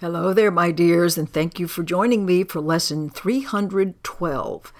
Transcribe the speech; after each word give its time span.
Hello 0.00 0.32
there, 0.32 0.50
my 0.50 0.70
dears, 0.70 1.18
and 1.18 1.30
thank 1.30 1.60
you 1.60 1.68
for 1.68 1.82
joining 1.82 2.24
me 2.24 2.42
for 2.42 2.62
lesson 2.62 3.10
312. 3.10 4.72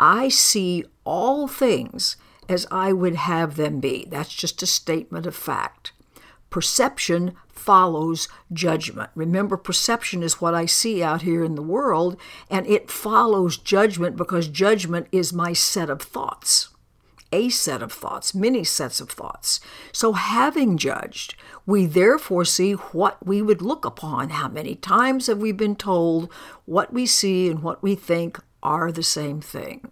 I 0.00 0.30
see 0.30 0.86
all 1.04 1.46
things 1.46 2.16
as 2.48 2.66
I 2.70 2.90
would 2.94 3.14
have 3.14 3.56
them 3.56 3.78
be. 3.78 4.06
That's 4.08 4.32
just 4.32 4.62
a 4.62 4.66
statement 4.66 5.26
of 5.26 5.36
fact. 5.36 5.92
Perception 6.48 7.34
follows 7.52 8.26
judgment. 8.54 9.10
Remember, 9.14 9.58
perception 9.58 10.22
is 10.22 10.40
what 10.40 10.54
I 10.54 10.64
see 10.64 11.02
out 11.02 11.20
here 11.20 11.44
in 11.44 11.56
the 11.56 11.62
world, 11.62 12.18
and 12.48 12.66
it 12.66 12.90
follows 12.90 13.58
judgment 13.58 14.16
because 14.16 14.48
judgment 14.48 15.08
is 15.12 15.30
my 15.30 15.52
set 15.52 15.90
of 15.90 16.00
thoughts 16.00 16.70
a 17.34 17.48
set 17.48 17.82
of 17.82 17.92
thoughts, 17.92 18.32
many 18.32 18.62
sets 18.62 19.00
of 19.00 19.10
thoughts. 19.10 19.58
So, 19.90 20.12
having 20.12 20.78
judged, 20.78 21.34
we 21.66 21.84
therefore 21.84 22.44
see 22.44 22.72
what 22.72 23.26
we 23.26 23.42
would 23.42 23.60
look 23.60 23.84
upon. 23.84 24.30
How 24.30 24.48
many 24.48 24.76
times 24.76 25.26
have 25.26 25.38
we 25.38 25.50
been 25.50 25.74
told 25.74 26.32
what 26.64 26.92
we 26.92 27.06
see 27.06 27.50
and 27.50 27.60
what 27.60 27.82
we 27.82 27.96
think 27.96 28.38
are 28.62 28.92
the 28.92 29.02
same 29.02 29.40
thing? 29.40 29.90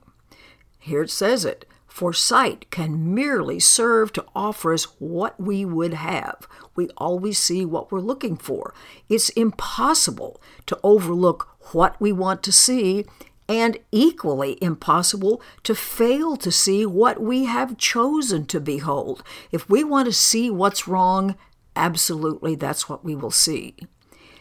Here 0.79 1.03
it 1.03 1.11
says 1.11 1.45
it 1.45 1.67
for 1.93 2.13
sight 2.13 2.71
can 2.71 3.15
merely 3.15 3.61
serve 3.61 4.13
to 4.13 4.25
offer 4.35 4.73
us 4.73 4.85
what 4.99 5.39
we 5.39 5.65
would 5.65 5.95
have. 5.95 6.49
We 6.75 6.89
always 6.97 7.39
see 7.39 7.67
what 7.67 7.93
we're 7.93 8.01
looking 8.01 8.37
for. 8.37 8.73
It's 9.11 9.29
impossible 9.31 10.41
to 10.67 10.79
overlook 10.83 11.49
what 11.73 12.01
we 12.01 12.11
want 12.11 12.43
to 12.45 12.53
see 12.53 13.05
and 13.53 13.77
equally 13.91 14.57
impossible 14.63 15.43
to 15.63 15.75
fail 15.75 16.39
to 16.39 16.51
see 16.51 16.87
what 16.87 17.21
we 17.21 17.45
have 17.45 17.77
chosen 17.77 18.47
to 18.47 18.59
behold. 18.59 19.23
If 19.51 19.69
we 19.69 19.85
want 19.85 20.07
to 20.07 20.13
see 20.13 20.49
what's 20.49 20.89
wrong, 20.89 21.37
absolutely 21.77 22.55
that's 22.55 22.89
what 22.89 23.05
we 23.05 23.15
will 23.15 23.31
see. 23.31 23.77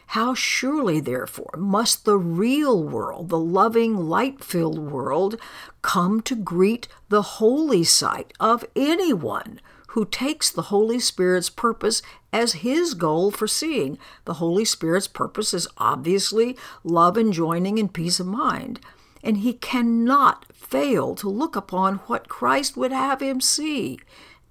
How 0.07 0.33
surely, 0.33 1.01
therefore, 1.01 1.55
must 1.57 2.05
the 2.05 2.17
real 2.17 2.81
world, 2.81 3.27
the 3.27 3.39
loving, 3.39 3.97
light 3.97 4.41
filled 4.41 4.79
world, 4.79 5.35
come 5.81 6.21
to 6.21 6.35
greet 6.35 6.87
the 7.09 7.21
holy 7.21 7.83
sight 7.83 8.31
of 8.39 8.63
anyone 8.77 9.59
who 9.89 10.05
takes 10.05 10.49
the 10.49 10.63
Holy 10.63 10.99
Spirit's 10.99 11.49
purpose 11.49 12.01
as 12.31 12.53
his 12.53 12.93
goal 12.93 13.29
for 13.29 13.45
seeing. 13.45 13.97
The 14.23 14.35
Holy 14.35 14.63
Spirit's 14.63 15.09
purpose 15.09 15.53
is 15.53 15.67
obviously 15.77 16.57
love 16.83 17.17
and 17.17 17.33
joining 17.33 17.77
and 17.77 17.93
peace 17.93 18.21
of 18.21 18.27
mind. 18.27 18.79
And 19.23 19.37
he 19.37 19.53
cannot 19.53 20.45
fail 20.53 21.15
to 21.15 21.29
look 21.29 21.55
upon 21.55 21.97
what 22.07 22.29
Christ 22.29 22.75
would 22.77 22.91
have 22.91 23.21
him 23.21 23.41
see 23.41 23.99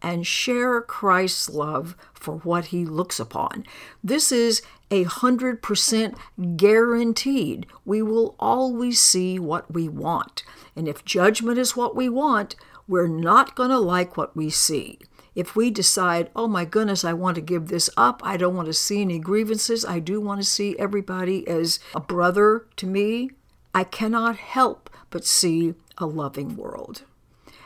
and 0.03 0.27
share 0.27 0.81
Christ's 0.81 1.51
love 1.51 1.97
for 2.15 2.37
what 2.39 2.67
he 2.67 2.85
looks 2.85 3.21
upon. 3.21 3.67
This 4.03 4.33
is 4.33 4.63
a 4.91 5.03
hundred 5.05 5.63
percent 5.63 6.17
guaranteed. 6.57 7.67
We 7.85 8.03
will 8.03 8.35
always 8.39 9.01
see 9.01 9.39
what 9.39 9.73
we 9.73 9.89
want. 9.89 10.43
And 10.75 10.89
if 10.89 11.05
judgment 11.05 11.59
is 11.59 11.77
what 11.77 11.95
we 11.95 12.09
want, 12.09 12.57
we're 12.89 13.09
not 13.09 13.55
going 13.55 13.71
to 13.71 13.79
like 13.79 14.17
what 14.17 14.35
we 14.35 14.51
see 14.51 14.99
if 15.35 15.55
we 15.55 15.71
decide, 15.71 16.31
oh 16.35 16.49
my 16.49 16.65
goodness, 16.65 17.05
I 17.05 17.13
want 17.13 17.37
to 17.37 17.41
give 17.41 17.69
this 17.69 17.89
up, 17.97 18.21
I 18.25 18.37
don't 18.37 18.57
want 18.57 18.67
to 18.67 18.73
see 18.73 19.01
any 19.01 19.19
grievances, 19.19 19.85
I 19.85 19.99
do 19.99 20.21
want 20.21 20.41
to 20.41 20.47
see 20.47 20.77
everybody 20.79 21.47
as 21.47 21.79
a 21.95 22.01
brother 22.01 22.67
to 22.77 22.87
me, 22.87 23.31
I 23.75 23.85
cannot 23.85 24.37
help 24.37 24.91
but 25.11 25.25
see 25.25 25.75
a 25.99 26.07
loving 26.07 26.57
world. 26.57 27.03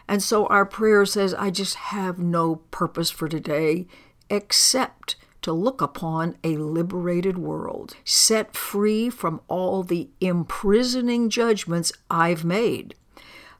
And 0.06 0.22
so 0.22 0.46
our 0.46 0.66
prayer 0.66 1.06
says, 1.06 1.32
I 1.34 1.50
just 1.50 1.76
have 1.76 2.18
no 2.18 2.56
purpose 2.70 3.10
for 3.10 3.28
today 3.28 3.86
except 4.28 5.16
to 5.42 5.52
look 5.52 5.80
upon 5.82 6.36
a 6.42 6.56
liberated 6.56 7.36
world, 7.36 7.96
set 8.04 8.56
free 8.56 9.10
from 9.10 9.40
all 9.48 9.82
the 9.82 10.08
imprisoning 10.20 11.28
judgments 11.28 11.92
I've 12.10 12.44
made. 12.44 12.94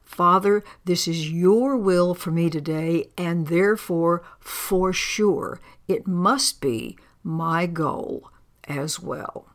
Father, 0.03 0.63
this 0.85 1.07
is 1.07 1.31
your 1.31 1.77
will 1.77 2.15
for 2.15 2.31
me 2.31 2.49
today, 2.49 3.09
and 3.17 3.47
therefore, 3.47 4.23
for 4.39 4.93
sure, 4.93 5.59
it 5.87 6.07
must 6.07 6.61
be 6.61 6.97
my 7.23 7.65
goal 7.65 8.31
as 8.67 8.99
well. 8.99 9.54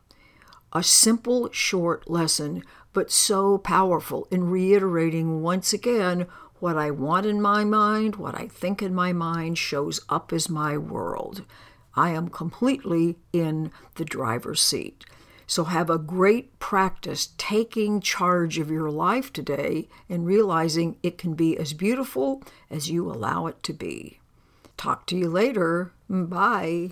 A 0.73 0.83
simple, 0.83 1.51
short 1.51 2.09
lesson, 2.09 2.63
but 2.93 3.11
so 3.11 3.57
powerful 3.57 4.27
in 4.31 4.49
reiterating 4.49 5.41
once 5.41 5.73
again 5.73 6.27
what 6.59 6.77
I 6.77 6.91
want 6.91 7.25
in 7.25 7.41
my 7.41 7.63
mind, 7.63 8.15
what 8.15 8.35
I 8.35 8.47
think 8.47 8.81
in 8.81 8.93
my 8.93 9.13
mind 9.13 9.57
shows 9.57 9.99
up 10.09 10.31
as 10.31 10.49
my 10.49 10.77
world. 10.77 11.43
I 11.95 12.11
am 12.11 12.29
completely 12.29 13.17
in 13.33 13.71
the 13.95 14.05
driver's 14.05 14.61
seat. 14.61 15.03
So 15.47 15.65
have 15.65 15.89
a 15.89 15.97
great 15.97 16.57
practice 16.59 17.33
taking 17.37 17.99
charge 17.99 18.57
of 18.57 18.71
your 18.71 18.89
life 18.89 19.33
today 19.33 19.89
and 20.07 20.25
realizing 20.25 20.95
it 21.03 21.17
can 21.17 21.33
be 21.33 21.57
as 21.57 21.73
beautiful 21.73 22.41
as 22.69 22.89
you 22.89 23.11
allow 23.11 23.47
it 23.47 23.61
to 23.63 23.73
be. 23.73 24.19
Talk 24.77 25.05
to 25.07 25.17
you 25.17 25.27
later. 25.27 25.91
Bye. 26.09 26.91